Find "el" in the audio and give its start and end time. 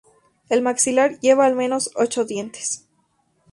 0.49-0.63